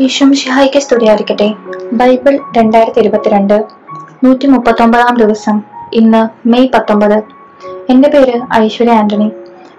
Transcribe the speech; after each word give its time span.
ഈശ്വംഷിഹായിക്ക് 0.00 0.78
സ്തുതിയായിരിക്കട്ടെ. 0.78 1.54
ബൈബിൾ 1.92 2.38
രണ്ടായിരത്തി 2.56 2.98
ഇരുപത്തിരണ്ട് 2.98 3.64
നൂറ്റി 4.24 4.46
മുപ്പത്തൊമ്പതാം 4.46 5.14
ദിവസം 5.16 5.62
ഇന്ന് 5.92 6.48
മെയ് 6.48 6.68
പത്തൊമ്പത്. 6.74 7.22
എന്റെ 7.90 8.08
പേര് 8.08 8.40
ഐശ്വര്യ 8.54 8.92
ആന്റണി. 8.92 9.28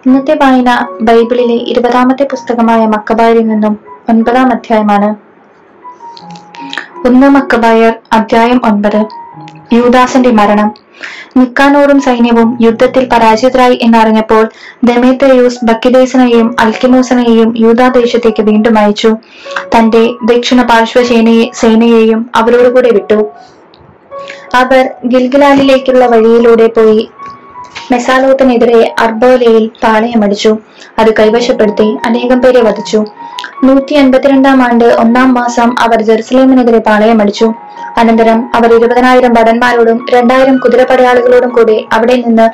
ഇന്നത്തെ 0.05 0.33
വായന 0.41 0.87
ബൈബിളിലെ 1.01 1.53
ഇരുപതാമത്തെ 1.53 2.23
പുസ്തകമായ 2.23 2.85
മക്കബായിൽ 2.85 3.47
നിന്നും 3.47 3.77
ഒൻപതാം 4.09 4.51
അധ്യായമാണ്. 4.51 5.15
ഒന്ന് 7.07 7.27
മക്കബായർ 7.27 7.93
അധ്യായം 8.13 8.61
ഒൻപത്. 8.65 9.01
യൂദാസിന്റെ 9.73 10.31
മരണം. 10.31 10.87
നിക്കാനോറും 11.37 12.01
സൈന്യവും 12.01 12.57
യുദ്ധത്തിൽ 12.61 13.09
പരാജിതരായി 13.11 13.79
എന്നറിഞ്ഞപ്പോൾ 13.81 14.49
ദമേത്രയൂസ് 14.83 15.65
ബക്കിദേസിനെയും 15.65 16.55
അൽക്കിമോസിനെയും 16.59 17.57
യൂദാദേശത്തേക്ക് 17.57 18.43
വീണ്ടും 18.43 18.77
അയച്ചു. 18.77 19.17
തന്റെ 19.77 20.09
ദക്ഷിണ 20.25 20.61
പാർശ്വസേനയെ 20.61 21.51
സേനയെയും 21.53 22.29
അവരോടുകൂടെ 22.35 22.91
വിട്ടു. 22.91 23.29
അവർ 24.55 24.89
ഗിൽഗിലാലിലേക്കുള്ള 25.05 26.05
വഴിയിലൂടെ 26.05 26.67
പോയി 26.67 27.09
മെസാലോത്തിനെതിരെ 27.91 28.95
അർബോലയിൽ 28.99 29.69
പാളയമടിച്ചു. 29.83 30.57
അത് 30.99 31.13
കൈവശപ്പെടുത്തി 31.19 31.97
അനേകം 32.05 32.41
പേരെ 32.41 32.61
വധിച്ചു. 32.61 33.05
നൂറ്റി 33.63 33.93
അൻപത്തിരണ്ടാം 33.93 34.63
ആണ്ട് 34.63 34.85
ഒന്നാം 34.85 35.33
മാസം 35.33 35.75
അവർ 35.79 36.01
ജെറുസലേമിനെതിരെ 36.01 36.79
പാളയമടിച്ചു. 36.79 37.53
അനന്തരം 37.97 38.49
അവർ 38.55 38.73
ഇരുപതിനായിരം 38.73 39.33
ഭടന്മാരോടും 39.33 40.05
രണ്ടായിരം 40.13 40.57
കുതിരപ്പടയാളികളോടും 40.57 41.49
കൂടി 41.49 41.87
അവിടെ 41.91 42.15
നിന്ന് 42.15 42.49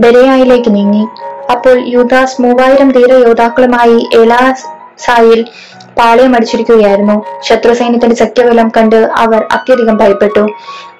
ബെരയായിലേക്ക് 0.00 0.74
നീങ്ങി. 0.74 1.04
അപ്പോൾ 1.52 1.78
യൂദാസ് 1.88 2.42
മൂവായിരം 2.42 2.88
ധീരയോദ്ധാക്കളുമായി 5.00 5.44
പാളയം 5.98 6.34
അടിച്ചിരിക്കുകയായിരുന്നു. 6.34 7.24
ശത്രു 7.40 7.74
സൈന്യത്തിന്റെ 7.74 8.16
സഖ്യബലം 8.16 8.72
കണ്ട് 8.76 8.96
അവർ 8.96 9.44
അത്യധികം 9.52 9.96
ഭയപ്പെട്ടു. 9.96 10.40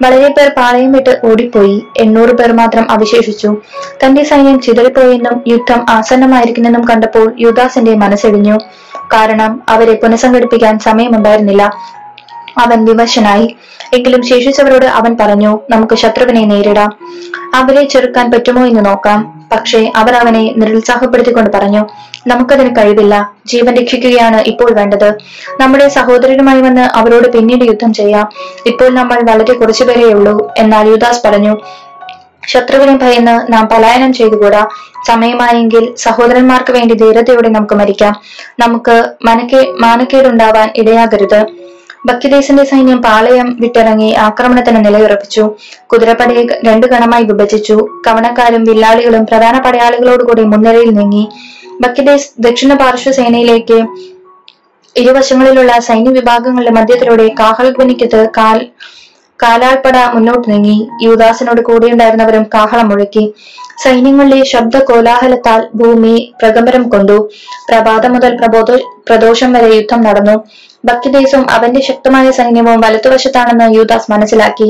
വളരെ 0.01 0.27
പേർ 0.27 0.49
പാളയം 0.57 0.91
വിട്ട് 0.91 1.19
ഓടിപ്പോയി. 1.23 1.87
എണ്ണൂറ് 1.97 2.29
പേർ 2.29 2.51
മാത്രം 2.51 2.91
അവശേഷിച്ചു. 2.91 3.57
തന്റെ 4.05 4.23
സൈന്യം 4.23 4.59
ചിതറിപ്പോയെന്നും 4.61 5.43
യുദ്ധം 5.47 5.85
ആസന്നമായിരിക്കുന്നെന്നും 5.89 6.87
കണ്ടപ്പോൾ 6.87 7.35
യുദാസിന്റെ 7.39 7.95
മനസ്സിടിഞ്ഞു. 7.95 8.57
കാരണം 9.13 9.63
അവരെ 9.69 9.93
പുനഃസംഘടിപ്പിക്കാൻ 9.93 10.79
സമയമുണ്ടായിരുന്നില്ല. 10.79 11.63
അവൻ 12.57 12.85
വിവശനായി. 12.85 13.55
എങ്കിലും 13.93 14.25
ശേഷിച്ചവരോട് 14.25 14.85
അവൻ 14.85 15.17
പറഞ്ഞു 15.19 15.59
നമുക്ക് 15.69 15.95
ശത്രുവിനെ 15.95 16.45
നേരിടാം. 16.45 16.97
അവരെ 17.55 17.83
ചെറുക്കാൻ 17.83 18.31
പറ്റുമോ 18.31 18.65
എന്ന് 18.65 18.85
നോക്കാം. 18.85 19.47
പക്ഷേ 19.51 19.91
അവർ 19.95 20.13
അവനെ 20.15 20.53
നിരുത്സാഹപ്പെടുത്തിക്കൊണ്ട് 20.57 21.49
പറഞ്ഞു 21.57 21.85
നമുക്കതിന് 22.27 22.75
കഴിവില്ല. 22.75 23.33
ജീവൻ 23.45 23.75
രക്ഷിക്കുകയാണ് 23.75 24.41
ഇപ്പോൾ 24.41 24.73
വേണ്ടത്. 24.73 25.13
നമ്മുടെ 25.59 25.87
സഹോദരനുമായി 25.87 26.61
വന്ന് 26.61 26.81
അവരോട് 26.81 27.33
പിന്നീട് 27.33 27.65
യുദ്ധം 27.65 27.93
ചെയ്യാം. 27.93 28.29
ഇപ്പോൾ 28.65 28.89
നമ്മൾ 28.89 29.21
വളരെ 29.21 29.53
കുറച്ചുപേരേ 29.53 30.03
ഉള്ളൂ. 30.03 30.53
എന്നാൽ 30.57 30.89
യുദാസ് 30.89 31.27
പറഞ്ഞു 31.27 31.57
ശത്രുവിനെ 32.47 32.97
ഭയന്ന് 32.97 33.53
നാം 33.53 33.67
പലായനം 33.67 34.13
ചെയ്തുകൂടാ? 34.13 34.67
സമയമായെങ്കിൽ 35.07 35.93
സഹോദരന്മാർക്ക് 35.97 36.71
വേണ്ടി 36.71 36.93
ധീരതയോടെ 36.95 37.49
നമുക്ക് 37.49 37.73
മരിക്കാം. 37.73 38.21
നമുക്ക് 38.59 39.11
മനക്കേ 39.23 39.73
മാനക്കേടുണ്ടാവാൻ 39.79 40.73
ഇടയാകരുത്. 40.75 41.45
ബക്കിദേശന്റെ 42.05 42.63
സൈന്യം 42.63 43.01
പാളയം 43.01 43.57
വിട്ടിറങ്ങി 43.59 44.13
ആക്രമണത്തിന് 44.13 44.85
നിലയുറപ്പിച്ചു. 44.85 45.55
കുതിരപ്പടയെ 45.85 46.45
രണ്ട് 46.65 46.87
ഗണമായി 46.87 47.23
വിഭജിച്ചു. 47.23 47.89
കവണക്കാരും 48.07 48.63
വില്ലാളികളും 48.63 49.25
പ്രധാന 49.25 49.59
പടയാളികളോടുകൂടി 49.59 50.43
മുൻനിരയിൽ 50.43 50.89
നീങ്ങി. 50.89 51.27
ബക്കിദേശ് 51.81 52.29
ദക്ഷിണ 52.39 52.73
പാർശ്വ 52.73 53.11
സേനയിലേക്ക് 53.11 53.79
ഇരുവശങ്ങളിലുള്ള 54.97 55.79
സൈന്യ 55.79 56.09
വിഭാഗങ്ങളുടെ 56.09 56.71
മധ്യത്തിലൂടെ 56.71 57.35
കാഹൽ 57.39 57.71
ധ്വനിക്കത്ത് 57.71 58.29
കാൽ 58.37 58.67
കാലാൾപ്പട 59.43 59.97
മുന്നോട്ട് 60.13 60.51
നീങ്ങി. 60.51 60.77
യുദാസിനോട് 61.05 61.61
കൂടെയുണ്ടായിരുന്നവരും 61.61 62.43
കാഹളം 62.53 62.89
മുഴക്കി. 62.89 63.33
സൈന്യങ്ങളുടെ 63.83 64.43
ശബ്ദ 64.43 64.77
കോലാഹലത്താൽ 64.89 65.61
ഭൂമി 65.79 66.33
പ്രകമ്പനം 66.41 66.89
കൊണ്ടു. 66.89 67.17
പ്രഭാതം 67.69 68.13
മുതൽ 68.13 68.37
പ്രബോധ 68.39 68.71
പ്രദോഷം 69.07 69.53
വരെ 69.53 69.69
യുദ്ധം 69.75 70.01
നടന്നു. 70.01 70.35
ഭക്തിദേശവും 70.85 71.51
അവന്റെ 71.51 71.81
ശക്തമായ 71.81 72.31
സൈന്യവും 72.31 72.81
വലത്തുവശത്താണെന്ന് 72.81 73.75
യൂദാസ് 73.77 74.11
മനസ്സിലാക്കി. 74.11 74.69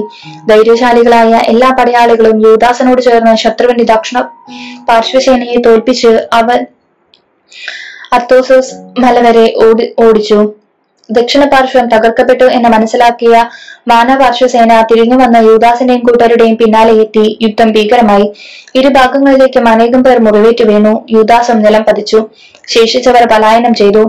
ധൈര്യശാലികളായ 0.50 1.34
എല്ലാ 1.54 1.70
പടയാളികളും 1.80 2.38
യുദാസിനോട് 2.48 3.02
ചേർന്ന് 3.02 3.36
ശത്രുവിന്റെ 3.44 3.84
ദക്ഷിണ 3.94 4.22
പാർശ്വസേനയെ 4.90 5.58
തോൽപ്പിച്ച് 5.68 6.14
അവൻ 6.34 6.60
അത്തോസോസ് 8.18 8.76
മല 9.04 9.16
വരെ 9.28 9.46
ഓടി 9.66 9.86
ഓടിച്ചു. 10.06 10.40
ദക്ഷിണ 11.10 11.44
പാർശ്വം 11.46 11.86
തകർക്കപ്പെട്ടു 11.88 12.44
എന്ന് 12.44 12.70
മനസ്സിലാക്കിയ 12.70 13.36
വാനപാർശ്വസേന 13.88 14.82
തിരിഞ്ഞു 14.82 15.16
വന്ന 15.16 15.38
യൂദാസിന്റെയും 15.38 16.00
കൂട്ടരുടെയും 16.00 16.58
പിന്നാലെ 16.58 16.94
എത്തി. 17.04 17.38
യുദ്ധം 17.42 17.72
ഭീകരമായി. 17.72 18.26
ഇരുഭാഗങ്ങളിലേക്കും 18.76 19.70
അനേകം 19.70 20.04
പേർ 20.04 20.18
മുറിവേറ്റു 20.20 20.64
വീണു. 20.64 21.06
യൂദാസും 21.12 21.60
നിലം 21.62 21.84
പതിച്ചു. 21.84 22.20
ശേഷിച്ചവർ 22.68 23.26
പലായനം 23.32 23.74
ചെയ്തു. 23.74 24.04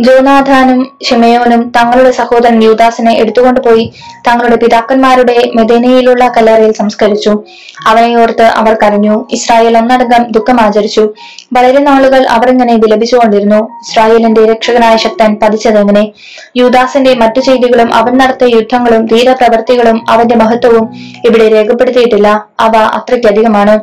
ജോനാഥാനും 0.00 0.98
ഷിമയോനും 1.08 1.72
തങ്ങളുടെ 1.76 2.10
സഹോദരൻ 2.10 2.62
യൂദാസിനെ 2.64 3.14
എടുത്തുകൊണ്ടുപോയി 3.14 3.92
തങ്ങളുടെ 4.28 4.56
പിതാക്കന്മാരുടെ 4.56 5.52
മെദനയിലുള്ള 5.54 6.28
കല്ലറയിൽ 6.28 6.72
സംസ്കരിച്ചു. 6.72 7.42
അവനെ 7.86 8.22
ഓർത്ത് 8.22 8.42
അവർ 8.42 8.76
കരഞ്ഞു. 8.82 9.28
ഇസ്രായേൽ 9.32 9.78
ഒന്നടങ്കം 9.78 10.30
ദുഃഖം 10.30 10.60
ആചരിച്ചു. 10.60 11.12
വളരെ 11.52 11.78
നാളുകൾ 11.78 12.26
അവർ 12.26 12.50
ഇങ്ങനെ 12.50 12.74
വിലപിച്ചുകൊണ്ടിരുന്നു. 12.74 13.56
ഇസ്രായേലിന്റെ 13.56 14.44
രക്ഷകനായ 14.44 14.96
ശക്തൻ 14.96 15.36
പതിച്ചതെങ്ങനെ 15.42 16.12
യൂദാസിന്റെ 16.56 17.14
മറ്റു 17.14 17.40
ചെയ്തികളും 17.40 17.94
അവൻ 17.94 18.18
നടത്തിയ 18.18 18.54
യുദ്ധങ്ങളും 18.54 19.06
ധീരപ്രവർത്തികളും 19.06 20.04
അവന്റെ 20.08 20.36
മഹത്വവും 20.36 20.94
ഇവിടെ 21.24 21.52
രേഖപ്പെടുത്തിയിട്ടില്ല. 21.52 22.46
അവ 22.60 22.76
അത്രയ്ക്കധികമാണ്. 22.76 23.80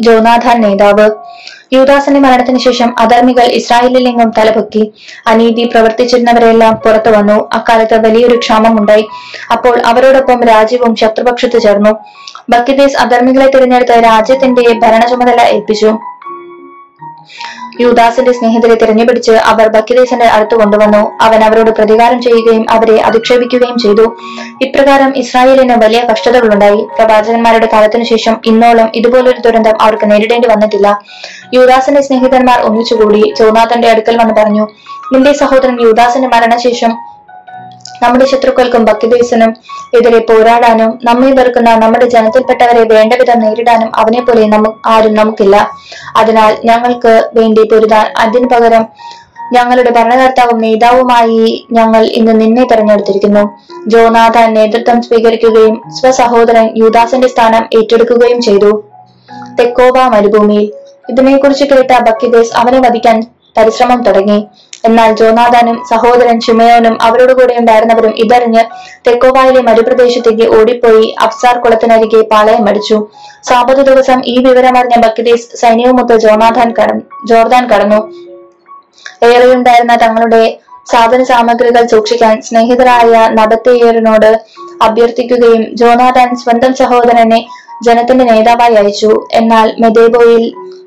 ജോനാഥാൻ 0.00 0.60
നേതാവ് 0.60 1.10
യൂദാസിന്റെ 1.72 2.20
മരണത്തിന് 2.20 2.58
ശേഷം 2.58 2.98
അധർമ്മികൾ 2.98 3.42
ഇസ്രായേലിലെങ്ങും 3.42 4.32
തലപൊക്കി. 4.38 4.92
അനീതി 5.26 5.64
പ്രവർത്തിച്ചിരുന്നവരെല്ലാം 5.64 6.74
പുറത്തു 6.74 7.10
വന്നു. 7.10 7.50
അക്കാലത്ത് 7.52 8.06
വലിയൊരു 8.06 8.38
ക്ഷാമമുണ്ടായി. 8.38 9.08
അപ്പോൾ 9.52 9.82
അവരോടൊപ്പം 9.86 10.44
രാജ്യവും 10.44 10.96
ശത്രുപക്ഷത്ത് 10.96 11.60
ചേർന്നു. 11.60 11.90
ബക്കിദേസ് 12.50 12.96
അധർമ്മികളെ 12.96 13.50
തിരഞ്ഞെടുത്ത് 13.50 14.02
രാജ്യത്തിന്റെ 14.04 14.72
ഭരണ 14.72 15.06
ചുമതല 15.06 15.40
ഏൽപ്പിച്ചു. 15.40 15.98
യൂദാസിന്റെ 17.80 18.32
സ്നേഹിതരെ 18.32 18.74
തിരഞ്ഞുപിടിച്ച് 18.74 19.32
അവർ 19.32 19.68
ബക്കിലേസിന്റെ 19.68 20.26
അടുത്ത് 20.26 20.54
കൊണ്ടുവന്നു. 20.54 21.18
അവൻ 21.20 21.44
അവരോട് 21.44 21.70
പ്രതികാരം 21.70 22.22
ചെയ്യുകയും 22.22 22.66
അവരെ 22.70 22.96
അധിക്ഷേപിക്കുകയും 23.00 23.78
ചെയ്തു. 23.78 24.16
ഇപ്രകാരം 24.62 25.12
ഇസ്രായേലിന് 25.16 25.84
വലിയ 25.84 26.00
കഷ്ടതകളുണ്ടായി. 26.12 26.86
പ്രവാചകന്മാരുടെ 26.96 27.68
കാലത്തിനു 27.72 28.04
ശേഷം 28.04 28.40
ഇന്നോളം 28.46 28.92
ഇതുപോലൊരു 28.94 29.40
ദുരന്തം 29.40 29.82
അവർക്ക് 29.82 30.10
നേരിടേണ്ടി 30.10 30.48
വന്നിട്ടില്ല. 30.48 31.00
യൂദാസിന്റെ 31.54 32.02
സ്നേഹിതന്മാർ 32.02 32.60
ഒന്നിച്ചുകൂടി 32.60 33.34
ജോനാഥന്റെ 33.38 33.88
അടുക്കൽ 33.88 34.16
വന്ന് 34.16 34.34
പറഞ്ഞു 34.34 34.66
നിന്റെ 35.12 35.32
സഹോദരൻ 35.32 35.80
യൂദാസിന്റെ 35.80 36.28
മരണശേഷം 36.28 36.92
നമ്മുടെ 38.02 38.26
ശത്രുക്കൾക്കും 38.26 38.84
ഭക്തിദേശനും 38.84 39.54
എതിരെ 39.94 40.18
പോരാടാനും 40.18 40.98
നമ്മെ 41.04 41.30
വെറുക്കുന്ന 41.30 41.74
നമ്മുടെ 41.74 42.08
ജനത്തിൽപ്പെട്ടവരെ 42.08 42.82
വേണ്ടവിധം 42.94 43.38
നേരിടാനും 43.38 43.96
അവനെ 43.96 44.20
പോലെ 44.20 44.46
നമു 44.46 44.72
ആരും 44.86 45.14
നമുക്കില്ല. 45.14 45.70
അതിനാൽ 46.16 46.56
ഞങ്ങൾക്ക് 46.64 47.30
വേണ്ടി 47.34 47.62
പൊരുതാൻ 47.62 48.06
അതിനു 48.16 48.46
പകരം 48.46 48.86
ഞങ്ങളുടെ 49.52 49.90
ഭരണകർത്താവും 49.90 50.58
നേതാവുമായി 50.58 51.66
ഞങ്ങൾ 51.72 52.04
ഇന്ന് 52.04 52.40
നിന്നെ 52.40 52.64
തെരഞ്ഞെടുത്തിരിക്കുന്നു. 52.64 53.58
ജോനാഥൻ 53.86 54.54
നേതൃത്വം 54.54 55.02
സ്വീകരിക്കുകയും 55.02 55.82
സ്വസഹോദരൻ 56.00 56.70
യൂദാസിന്റെ 56.76 57.28
സ്ഥാനം 57.28 57.64
ഏറ്റെടുക്കുകയും 57.78 58.40
ചെയ്തു. 58.40 58.84
തെക്കോബ 59.60 59.98
മരുഭൂമിയിൽ. 59.98 60.72
ഇതിനെക്കുറിച്ച് 61.08 61.64
കേട്ട 61.64 61.98
ബക്കിദേസ് 61.98 62.56
അവനെ 62.56 62.78
വധിക്കാൻ 62.78 63.20
പരിശ്രമം 63.56 64.02
തുടങ്ങി. 64.02 64.46
എന്നാൽ 64.86 65.10
ജോനാദാനും 65.20 65.76
സഹോദരൻ 65.90 66.40
ഷിമയോനും 66.40 66.94
അവരോട് 67.02 67.32
കൂടെ 67.32 67.54
ഉണ്ടായിരുന്നവരും 67.60 68.14
ഇതറിഞ്ഞ് 68.24 68.62
തെക്കോവായിലെ 69.06 69.60
മരുപ്രദേശത്തേക്ക് 69.60 70.46
ഓടിപ്പോയി 70.58 71.14
അഫ്സാർ 71.20 71.56
കുളത്തിനരികെ 71.58 72.20
പാളയം 72.32 72.68
അടിച്ചു. 72.68 72.98
സാപത് 73.44 73.82
ദിവസം 73.88 74.20
ഈ 74.24 74.36
വിവരമറിഞ്ഞ 74.46 74.96
ബക്കിദീസ് 75.06 75.48
സൈന്യവുമൊത്ത് 75.56 76.16
ജോനാദാൻ 76.26 76.70
കടന്നു 76.78 77.04
ജോർദാൻ 77.26 77.64
കടന്നു. 77.70 78.00
ഏറെയുണ്ടായിരുന്ന 79.30 79.96
തങ്ങളുടെ 80.02 80.42
സാധന 80.92 81.22
സാമഗ്രികൾ 81.22 81.86
സൂക്ഷിക്കാൻ 81.86 82.42
സ്നേഹിതരായ 82.42 83.12
നബത്തേയറിനോട് 83.38 84.30
അഭ്യർത്ഥിക്കുകയും 84.82 85.62
ജോനാദാൻ 85.76 86.28
സ്വന്തം 86.36 86.74
സഹോദരനെ 86.74 87.40
ജനത്തിന്റെ 87.86 88.24
നേതാവായി 88.24 88.74
അയച്ചു. 88.74 89.10
എന്നാൽ 89.32 89.68
മെദേബോയിൽ 89.78 90.44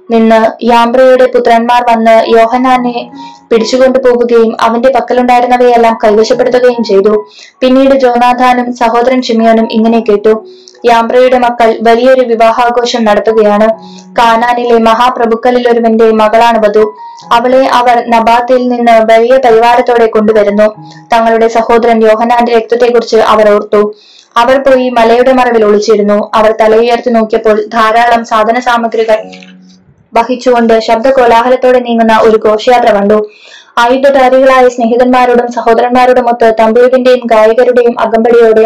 നിന്ന് 0.09 0.63
യാംബ്രയുടെ 0.63 1.25
പുത്രന്മാർ 1.25 1.81
വന്ന് 1.91 2.39
യോഹനാനെ 2.39 3.11
പിടിച്ചുകൊണ്ടു 3.51 3.99
പോവുകയും 3.99 4.57
അവന്റെ 4.61 4.89
പക്കലുണ്ടായിരുന്നവയെല്ലാം 4.89 5.97
കൈവശപ്പെടുത്തുകയും 6.03 6.83
ചെയ്തു. 6.83 7.25
പിന്നീട് 7.61 7.95
ജോനാഥാനും 7.95 8.73
സഹോദരൻ 8.73 9.21
ഷിമിയോനും 9.21 9.67
ഇങ്ങനെ 9.71 9.99
കേട്ടു. 9.99 10.47
യാംബ്രയുടെ 10.85 11.37
മക്കൾ 11.37 11.77
വലിയൊരു 11.81 12.21
വിവാഹാഘോഷം 12.21 13.05
നടത്തുകയാണ്. 13.05 13.67
കാനാനിലെ 14.19 14.77
മഹാപ്രഭുക്കളിൽ 14.79 15.69
ഒരുവന്റെ 15.69 16.11
മകളാണ് 16.11 16.67
വധു. 16.67 16.95
അവളെ 17.31 17.67
അവർ 17.79 18.09
നബാത്തിൽ 18.09 18.67
നിന്ന് 18.67 19.13
വലിയ 19.13 19.37
പരിവാരത്തോടെ 19.45 20.05
കൊണ്ടുവരുന്നു. 20.05 20.67
തങ്ങളുടെ 21.13 21.47
സഹോദരൻ 21.47 22.03
യോഹനാന്റെ 22.03 22.53
രക്തത്തെക്കുറിച്ച് 22.57 23.17
അവർ 23.17 23.53
ഓർത്തു. 23.55 23.95
അവർ 24.37 24.63
പോയി 24.63 24.89
മലയുടെ 24.89 25.33
മറവിൽ 25.33 25.65
ഒളിച്ചിരുന്നു. 25.65 26.31
അവർ 26.33 26.51
തലയുയർത്തി 26.61 27.09
നോക്കിയപ്പോൾ 27.09 27.65
ധാരാളം 27.73 28.25
സാധന 28.25 28.59
സാമഗ്രികൾ 28.59 29.19
വഹിച്ചുകൊണ്ട് 30.13 30.79
ശബ്ദ 30.79 31.07
കോലാഹലത്തോടെ 31.09 31.79
നീങ്ങുന്ന 31.79 32.19
ഒരു 32.23 32.37
ഘോഷയാത്ര 32.45 32.91
കണ്ടു. 32.95 33.19
ആയുധധാരികളായ 33.77 34.69
സ്നേഹിതന്മാരോടും 34.69 35.51
സഹോദരന്മാരോടും 35.51 36.29
ഒത്ത് 36.29 36.53
തമ്പുരുവിന്റെയും 36.59 37.21
ഗായകരുടെയും 37.25 37.95
അകമ്പടിയോടെ 37.99 38.65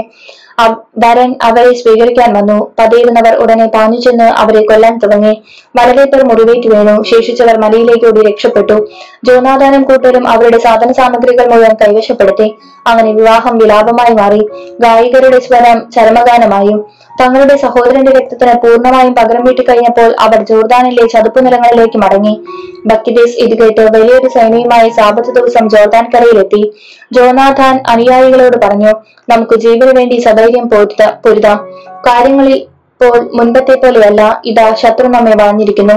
വരൻ 1.04 1.36
അവരെ 1.44 1.74
സ്വീകരിക്കാൻ 1.74 2.34
വന്നു. 2.34 2.58
പതിയിരുന്നവർ 2.80 3.36
ഉടനെ 3.44 3.66
പാഞ്ഞു 3.68 4.00
ചെന്ന് 4.00 4.24
അവരെ 4.24 4.62
കൊല്ലാൻ 4.66 4.98
തുടങ്ങി. 4.98 5.34
വളരെ 5.80 6.06
പേർ 6.06 6.22
മുറിവേറ്റ് 6.26 6.68
വീണു. 6.74 7.04
ശേഷിച്ചവർ 7.04 7.58
മലയിലേക്ക് 7.58 8.06
ഓടി 8.06 8.22
രക്ഷപ്പെട്ടു. 8.30 8.78
ജോനാദാനും 9.24 9.84
കൂട്ടരും 9.84 10.28
അവരുടെ 10.28 10.58
സാധന 10.58 10.92
സാമഗ്രികൾ 10.92 11.46
മുഴുവൻ 11.48 11.74
കൈവശപ്പെടുത്തി. 11.74 12.56
അങ്ങനെ 12.88 13.12
വിവാഹം 13.12 13.58
വിലാപമായി 13.58 14.14
മാറി. 14.14 14.42
ഗായികരുടെ 14.80 15.40
സ്വരം 15.40 15.92
ചരമഗാനമായും 15.92 16.86
തങ്ങളുടെ 17.22 17.58
സഹോദരന്റെ 17.58 18.12
രക്തത്തിന് 18.12 18.54
പൂർണമായും 18.54 19.16
പകരം 19.16 19.44
വീട്ടി 19.44 19.64
കഴിഞ്ഞപ്പോൾ 19.64 20.16
അവർ 20.20 20.44
ജോർദാനിലെ 20.44 21.08
ചതുപ്പ് 21.08 21.46
നിലങ്ങളിലേക്ക് 21.46 21.98
മടങ്ങി. 21.98 22.44
ബക്കിദേസ് 22.86 23.36
ഇത് 23.38 23.58
കേട്ട് 23.58 23.82
വലിയൊരു 23.82 24.28
സൈനികമായി 24.28 24.90
സാപത്ത് 24.90 25.36
ദിവസം 25.36 25.70
ജോർദാൻ 25.70 26.12
കരയിലെത്തി 26.16 26.74
ജോനാഥാൻ 27.12 27.84
അനുയായികളോട് 27.88 28.58
പറഞ്ഞു 28.66 28.94
നമുക്ക് 29.30 29.56
ജീവന് 29.56 29.98
വേണ്ടി 29.98 30.18
സധൈര്യം 30.20 30.70
പൊരുത 30.70 31.10
പൊരുതാം. 31.26 31.60
കാര്യങ്ങളിൽ 32.08 32.66
ഇപ്പോൾ 33.04 33.30
മുൻപത്തെ 33.34 33.76
പോലെയല്ല 33.76 34.42
ഇതാ 34.46 34.74
ശത്രു 34.74 35.08
നമ്മെ 35.08 35.34
വാഞ്ഞിരിക്കുന്നു. 35.44 35.94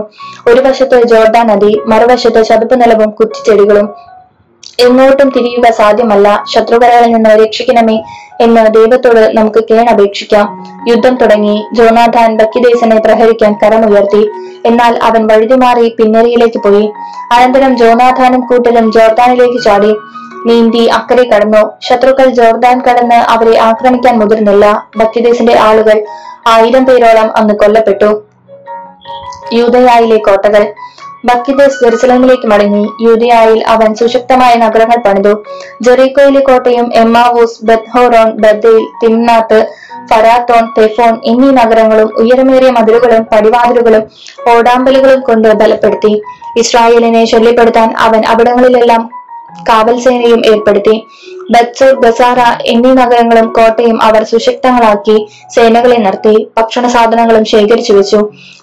ഒരു 0.51 0.61
വശത്ത് 0.61 1.03
ജോർദാൻ 1.07 1.47
നദി 1.47 1.81
മറുവശത്ത് 1.87 2.45
ചതുപ്പ് 2.45 2.81
നിലവും 2.81 3.11
കുറ്റിച്ചെടികളും. 3.11 3.95
എങ്ങോട്ടും 4.81 5.29
തിരിയുക 5.37 5.71
സാധ്യമല്ല. 5.71 6.45
ശത്രുവരകളിൽ 6.55 7.13
നിന്ന് 7.13 7.31
രക്ഷിക്കണമേ 7.31 8.03
എന്ന് 8.41 8.75
ദൈവത്തോട് 8.75 9.37
നമുക്ക് 9.37 9.65
കേണപേക്ഷിക്കാം. 9.71 10.47
യുദ്ധം 10.89 11.15
തുടങ്ങി. 11.17 11.65
ജോനാഥാൻ 11.73 12.37
ബക്കിദേശനെ 12.37 12.99
പ്രഹരിക്കാൻ 13.01 13.55
കരമുയർത്തി. 13.63 14.23
എന്നാൽ 14.67 14.99
അവൻ 15.03 15.27
വഴുതിമാറി 15.27 15.97
പിന്നരിയിലേക്ക് 15.99 16.59
പോയി. 16.59 16.93
അനന്തരം 17.33 17.77
ജോനാഥാനും 17.77 18.41
കൂട്ടരും 18.41 18.93
ജോർദാനിലേക്ക് 18.93 19.65
ചാടി. 19.65 19.95
നീന്തി 20.47 20.85
അക്കരെ 20.99 21.25
കടന്നു. 21.29 21.71
ശത്രുക്കൾ 21.83 22.25
ജോർദാൻ 22.25 22.81
കടന്ന് 22.81 23.15
അവരെ 23.15 23.59
ആക്രമിക്കാൻ 23.59 24.19
മുതിർന്നില്ല. 24.19 24.89
ബക്കിദേശന്റെ 24.97 25.59
ആളുകൾ 25.59 26.05
ആയിരം 26.47 26.87
പേരോളം 26.87 27.37
അന്ന് 27.37 27.55
കൊല്ലപ്പെട്ടു. 27.55 28.23
യൂതയായിലെ 29.53 30.17
കോട്ടകൾ 30.17 30.75
ബക്കിദേസ് 31.25 31.85
ജെറുസലേമിലേക്ക് 31.85 32.47
മടങ്ങി. 32.47 32.89
യൂതയായിൽ 33.03 33.65
അവൻ 33.67 33.95
സുശക്തമായ 33.95 34.55
നഗരങ്ങൾ 34.55 34.99
പണിതു. 35.07 35.45
ജെറീക്കോയിലെ 35.81 36.41
കോട്ടയും 36.41 36.95
എമ്മാവൂസ് 36.95 37.65
ബെത്ഹോറോൺ 37.65 38.31
ബദ്ദേൽ 38.31 38.79
തിന്നാത്ത് 39.03 39.67
ഫരാത്തോൺ 40.11 40.65
തെഫോൺ 40.79 41.21
എന്നീ 41.25 41.51
നഗരങ്ങളും 41.51 42.11
ഉയരമേറിയ 42.19 42.71
മതിലുകളും 42.71 43.27
പടിവാതിലുകളും 43.33 44.03
ഓടാമ്പലുകളും 44.51 45.21
കൊണ്ട് 45.21 45.49
ബലപ്പെടുത്തി. 45.49 46.23
ഇസ്രായേലിനെ 46.59 47.25
ശല്യപ്പെടുത്താൻ 47.25 47.95
അവൻ 47.99 48.25
അവിടങ്ങളിലെല്ലാം 48.25 49.11
കാവൽ 49.69 50.01
സേനയും 50.01 50.43
ഏർപ്പെടുത്തി. 50.47 51.07
ബത്സൂർ 51.53 51.93
ബസാറ 52.01 52.41
എന്നീ 52.67 52.93
നഗരങ്ങളും 52.93 53.49
കോട്ടയും 53.53 54.03
അവർ 54.03 54.23
സുശക്തങ്ങളാക്കി 54.23 55.17
സേനകളെ 55.55 55.97
നിർത്തി 55.97 56.35
ഭക്ഷണ 56.59 56.87
സാധനങ്ങളും 56.89 57.45
ശേഖരിച്ചു 57.45 57.93
വെച്ചു. 57.93 58.21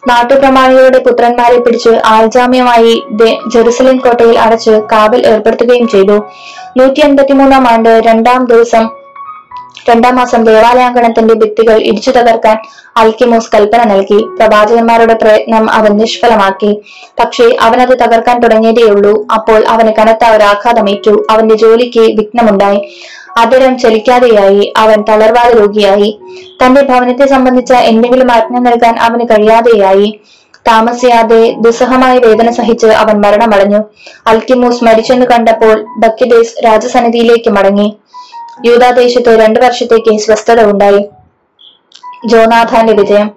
നാട്ടുപ്രമാണികളുടെ 0.07 0.99
പുത്രന്മാരെ 0.99 1.59
പിടിച്ച് 1.59 1.93
ആൾജാമ്യമായി 2.05 2.93
ജെറുസലേം 3.53 3.97
കോട്ടയിൽ 3.97 4.39
അടച്ച് 4.39 4.73
കാവൽ 4.91 5.27
ഏർപ്പെടുത്തുകയും 5.27 5.87
ചെയ്തു. 5.87 6.17
നൂറ്റി 6.77 7.01
എൺപത്തിമൂന്നാം 7.01 7.67
ആണ്ട് 7.67 8.01
രണ്ടാം 8.05 8.45
ദിവസം 8.45 9.02
രണ്ടാം 9.89 10.15
മാസം 10.15 10.43
ദേവാലയാങ്കണത്തിന്റെ 10.43 11.33
ഭിത്തികൾ 11.33 11.81
ഇടിച്ചു 11.83 12.11
തകർക്കാൻ 12.11 12.57
അൽക്കിമോസ് 12.97 13.49
കൽപ്പന 13.55 13.83
നൽകി. 13.83 14.23
പ്രവാചകന്മാരുടെ 14.23 15.13
പ്രയത്നം 15.13 15.71
അവൻ 15.71 15.97
നിഷ്ഫലമാക്കി. 15.97 16.81
പക്ഷേ 17.19 17.55
അവനത് 17.61 17.97
തകർക്കാൻ 17.99 18.39
തുടങ്ങിയതേയുള്ളൂ 18.39 19.27
അപ്പോൾ 19.33 19.65
അവന് 19.67 19.93
കനത്ത 19.99 20.25
ഒരാഘാതമേറ്റു 20.25 21.27
അവന്റെ 21.29 21.55
ജോലിക്ക് 21.55 21.99
വിഘ്നമുണ്ടായി. 21.99 22.79
അതരം 23.37 23.77
ചലിക്കാതെയായി. 23.77 24.73
അവൻ 24.77 25.01
തളർവാദ 25.09 25.57
രോഗിയായി 25.59 26.19
തന്റെ 26.65 26.81
ഭവനത്തെ 26.81 27.25
സംബന്ധിച്ച 27.27 27.73
എന്തെങ്കിലും 27.73 28.31
ആജ്ഞ 28.31 28.57
നൽകാൻ 28.59 28.99
അവന് 28.99 29.25
കഴിയാതെയായി. 29.29 30.19
താമസിയാതെ 30.67 31.55
ദുസ്സഹമായ 31.59 32.17
വേദന 32.17 32.51
സഹിച്ച് 32.51 32.87
അവൻ 32.87 33.21
മരണമടഞ്ഞു. 33.21 33.79
അൽക്കിമൂസ് 34.27 34.83
മരിച്ചെന്ന് 34.83 35.25
കണ്ടപ്പോൾ 35.25 35.85
ബക്കിദേസ് 35.97 36.65
രാജസന്നിധിയിലേക്ക് 36.65 37.49
മടങ്ങി. 37.49 37.97
യൂതാദേശത്ത് 38.65 39.39
രണ്ടു 39.39 39.59
വർഷത്തേക്ക് 39.59 40.19
സ്വസ്ഥത 40.19 40.61
ഉണ്ടായി. 40.61 41.09
ജോനാഥാന്റെ 42.27 42.93
വിജയം. 42.93 43.31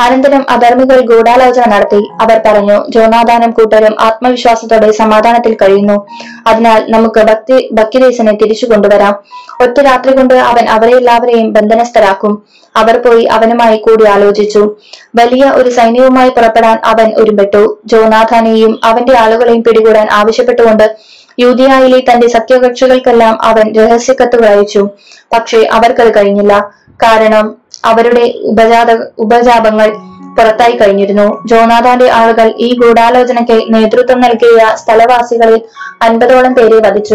അനന്തരം 0.00 0.46
അധർമ്മികൾ 0.50 1.00
ഗൂഢാലോചന 1.00 1.62
നടത്തി. 1.68 2.08
അവർ 2.20 2.40
പറഞ്ഞു 2.46 2.84
ജോനാഥാനും 2.88 3.50
കൂട്ടരും 3.50 3.96
ആത്മവിശ്വാസത്തോടെ 4.00 4.92
സമാധാനത്തിൽ 4.92 5.54
കഴിയുന്നു. 5.54 6.06
അതിനാൽ 6.46 6.90
നമുക്ക് 6.90 7.20
ഭക്തി 7.20 7.68
ഭക്തിദേശനെ 7.72 8.32
തിരിച്ചു 8.32 8.66
കൊണ്ടുവരാം. 8.66 9.14
ഒറ്റ 9.62 9.80
രാത്രി 9.80 10.16
കൊണ്ട് 10.16 10.34
അവൻ 10.34 10.68
അവരെല്ലാവരെയും 10.68 11.52
ബന്ധനസ്ഥരാക്കും. 11.52 12.42
അവർ 12.76 12.98
പോയി 12.98 13.24
അവനുമായി 13.24 13.76
കൂടി 13.76 14.06
ആലോചിച്ചു. 14.06 14.76
വലിയ 15.16 15.44
ഒരു 15.44 15.70
സൈന്യവുമായി 15.70 16.28
പുറപ്പെടാൻ 16.28 16.78
അവൻ 16.84 17.14
ഒരുമ്പെട്ടു. 17.16 17.78
ജോനാഥാനെയും 17.86 18.80
അവന്റെ 18.84 19.18
ആളുകളെയും 19.18 19.64
പിടികൂടാൻ 19.64 20.08
ആവശ്യപ്പെട്ടുകൊണ്ട് 20.12 20.96
യൂതിയായിലെ 21.38 22.00
തന്റെ 22.00 22.28
സത്യകക്ഷികൾക്കെല്ലാം 22.28 23.44
അവൻ 23.44 23.74
രഹസ്യക്കത്തുകൾ 23.74 24.46
അയച്ചു. 24.46 24.88
പക്ഷേ 25.32 25.68
അവർക്കത് 25.72 26.14
കഴിഞ്ഞില്ല. 26.16 26.70
കാരണം 26.88 27.56
അവരുടെ 27.84 28.34
ഉപജാത 28.42 29.10
ഉപജാപങ്ങൾ 29.18 29.88
പുറത്തായി 30.36 30.72
കഴിഞ്ഞിരുന്നു. 30.72 31.42
ജോനാഥാന്റെ 31.46 32.10
ആളുകൾ 32.10 32.54
ഈ 32.58 32.78
ഗൂഢാലോചനയ്ക്ക് 32.78 33.74
നേതൃത്വം 33.74 34.20
നൽകിയ 34.20 34.74
സ്ഥലവാസികളിൽ 34.74 35.60
അൻപതോളം 36.02 36.54
പേരെ 36.54 36.88
വധിച്ചു. 36.88 37.14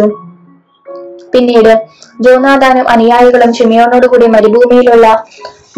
പിന്നീട് 1.34 1.82
ജോനാഥാനും 2.22 2.90
അനുയായികളും 2.90 3.54
ഷിമിയോനോടുകൂടി 3.54 4.28
മരുഭൂമിയിലുള്ള 4.28 5.26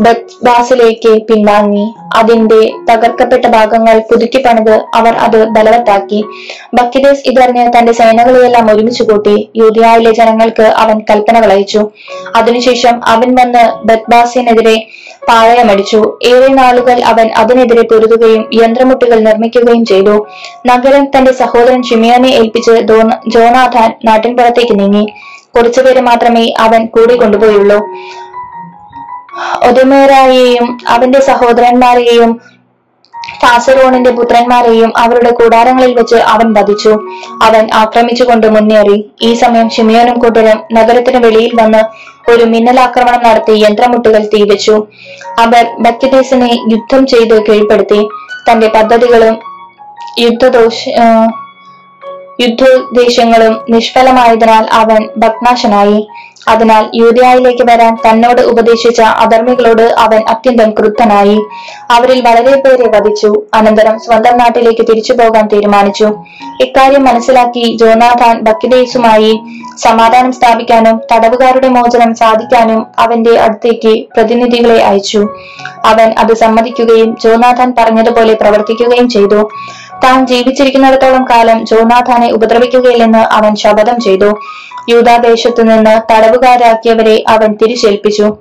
ബത്ബാസിലേക്ക് 0.01 1.09
പിൻവാങ്ങി. 1.27 1.83
അതിന്റെ 2.15 2.71
തകർക്കപ്പെട്ട 2.89 3.45
ഭാഗങ്ങൾ 3.47 3.99
പുതുക്കി 3.99 4.37
പണിത് 4.37 4.73
അവർ 4.93 5.13
അത് 5.25 5.47
ബലവത്താക്കി. 5.47 6.23
ബക്കിദേസ് 6.73 7.29
ഇതറിഞ്ഞ് 7.29 7.71
തന്റെ 7.77 7.91
സേനകളെയെല്ലാം 7.91 8.71
ഒരുമിച്ച് 8.71 9.03
കൂട്ടി 9.03 9.49
യൂതിയായിലെ 9.55 10.11
ജനങ്ങൾക്ക് 10.11 10.63
അവൻ 10.63 10.99
കൽപ്പനകൾ 10.99 11.51
അയച്ചു. 11.51 11.91
അതിനുശേഷം 12.35 13.01
അവൻ 13.05 13.35
വന്ന് 13.35 13.63
ബത്ബാസിനെതിരെ 13.85 14.87
പാളയമടിച്ചു. 15.29 16.19
ഏറെ 16.27 16.47
നാളുകൾ 16.47 17.01
അവൻ 17.01 17.27
അതിനെതിരെ 17.41 17.81
പൊരുതുകയും 17.81 18.49
യന്ത്രമുട്ടികൾ 18.53 19.19
നിർമ്മിക്കുകയും 19.19 19.85
ചെയ്തു. 19.85 20.27
നഗരം 20.67 21.05
തന്റെ 21.05 21.31
സഹോദരൻ 21.31 21.83
ഷിമിയോനെ 21.83 22.27
ഏൽപ്പിച്ച് 22.27 22.71
ജോനാഥാൻ 23.35 23.93
നാട്ടിൻപുറത്തേക്ക് 24.05 24.79
നീങ്ങി. 24.79 25.05
കുറച്ചുപേരെ 25.55 26.01
മാത്രമേ 26.01 26.53
അവൻ 26.59 26.85
കൂടി 26.85 27.15
കൊണ്ടുപോയുള്ളൂ. 27.15 27.79
ഒതുമേറായെയും 29.67 30.77
അവന്റെ 30.87 31.21
സഹോദരന്മാരെയും 31.21 32.41
ഫാസറോണിന്റെ 33.41 34.11
പുത്രന്മാരെയും 34.11 34.97
അവരുടെ 34.97 35.31
കൂടാരങ്ങളിൽ 35.31 35.93
വെച്ച് 35.93 36.15
അവൻ 36.15 36.53
വധിച്ചു. 36.53 36.89
അവൻ 37.43 37.69
ആക്രമിച്ചുകൊണ്ട് 37.73 38.47
മുന്നേറി. 38.47 39.11
ഈ 39.21 39.33
സമയം 39.33 39.69
ഷിമിയോനും 39.69 40.19
കൂട്ടരും 40.19 40.63
നഗരത്തിന് 40.73 41.25
വെളിയിൽ 41.25 41.51
വന്ന് 41.61 41.83
ഒരു 42.31 42.43
മിന്നലാക്രമണം 42.43 43.23
നടത്തി 43.23 43.51
യന്ത്രമുട്ടുകൾ 43.51 44.29
തീവച്ചു. 44.33 44.87
അവർ 45.39 45.75
ബക്കിദേസിനെ 45.79 46.49
യുദ്ധം 46.71 47.07
ചെയ്ത് 47.07 47.45
കീഴ്പ്പെടുത്തി. 47.45 48.07
തന്റെ 48.51 48.67
പദ്ധതികളും 48.67 49.39
യുദ്ധദോഷ 50.19 50.89
യുദ്ധോദ്ദേശങ്ങളും 52.41 53.65
നിഷ്ഫലമായതിനാൽ 53.69 54.67
അവൻ 54.71 55.09
ഭഗ്നാശനായി. 55.17 56.07
അതിനാൽ 56.47 56.91
യൂതയായിലേക്ക് 56.95 57.63
വരാൻ 57.71 57.95
തന്നോട് 57.95 58.41
ഉപദേശിച്ച 58.41 59.01
അധർമ്മികളോട് 59.01 59.81
അവൻ 59.81 60.21
അത്യന്തം 60.29 60.71
ക്രുദ്ധനായി. 60.71 61.37
അവരിൽ 61.91 62.21
വളരെ 62.27 62.61
പേരെ 62.61 62.87
വധിച്ചു. 62.89 63.43
അനന്തരം 63.53 63.99
സ്വന്തം 63.99 64.37
നാട്ടിലേക്ക് 64.37 64.81
തിരിച്ചു 64.81 65.13
പോകാൻ 65.13 65.47
തീരുമാനിച്ചു. 65.47 66.05
ഇക്കാര്യം 66.61 67.05
മനസ്സിലാക്കി 67.05 67.77
ജോനാഥാൻ 67.77 68.39
ബക്കിദേസുമായി 68.39 69.39
സമാധാനം 69.77 70.31
സ്ഥാപിക്കാനും 70.31 71.01
തടവുകാരുടെ 71.11 71.67
മോചനം 71.67 72.15
സാധിക്കാനും 72.15 72.85
അവന്റെ 72.99 73.39
അടുത്തേക്ക് 73.39 74.05
പ്രതിനിധികളെ 74.15 74.83
അയച്ചു. 74.83 75.27
അവൻ 75.85 76.13
അത് 76.17 76.33
സമ്മതിക്കുകയും 76.33 77.17
ജോനാഥാൻ 77.23 77.73
പറഞ്ഞതുപോലെ 77.77 78.33
പ്രവർത്തിക്കുകയും 78.33 79.09
ചെയ്തു. 79.09 79.49
താൻ 80.03 80.27
ജീവിച്ചിരിക്കുന്നിടത്തോളം 80.27 81.25
കാലം 81.29 81.65
ജോനാഥാനെ 81.65 82.31
ഉപദ്രവിക്കുകയില്ലെന്ന് 82.31 83.17
അവൻ 83.17 83.55
ശപഥം 83.55 83.99
ചെയ്തു. 83.99 84.33
യൂതാദേശത്തു 84.89 85.61
നിന്ന് 85.61 86.13
തടവുകാരാക്കിയവരെ 86.13 87.23
അവൻ 87.27 87.53
തിരിച്ചേൽപ്പിച്ചു. 87.53 88.37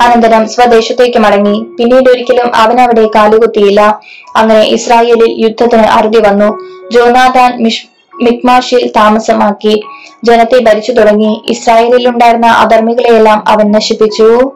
അനന്തരം 0.00 0.48
സ്വദേശത്തേക്ക് 0.48 1.18
മടങ്ങി. 1.18 1.66
പിന്നീട് 1.78 2.10
ഒരിക്കലും 2.10 2.56
അവൻ 2.56 2.80
അവിടെ 2.80 3.10
കാലുകുത്തിയില്ല. 3.14 4.00
അങ്ങനെ 4.36 4.62
ഇസ്രായേലിൽ 4.62 5.44
യുദ്ധത്തിന് 5.44 5.82
അറുതി 5.82 6.20
വന്നു. 6.20 6.58
ജോനാഥാൻ 6.92 7.62
മിഷ് 7.62 7.86
മിക്മാഷിൽ 8.22 8.92
താമസമാക്കി. 8.96 9.82
ജനത്തെ 10.24 10.64
ഭരിച്ചു 10.64 10.92
തുടങ്ങി. 10.92 11.42
ഇസ്രായേലിൽ 11.48 12.08
ഉണ്ടായിരുന്ന 12.08 12.46
അധർമ്മികളെയെല്ലാം 12.46 13.44
അവൻ 13.48 13.72
നശിപ്പിച്ചു. 13.72 14.52